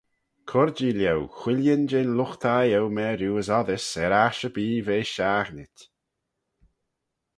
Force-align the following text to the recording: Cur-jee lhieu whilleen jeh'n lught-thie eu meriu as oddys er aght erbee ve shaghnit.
Cur-jee 0.49 0.95
lhieu 0.99 1.19
whilleen 1.39 1.83
jeh'n 1.89 2.11
lught-thie 2.17 2.73
eu 2.77 2.85
meriu 2.97 3.33
as 3.41 3.49
oddys 3.59 3.85
er 4.03 4.13
aght 4.23 4.45
erbee 4.47 4.83
ve 4.87 4.97
shaghnit. 5.13 5.77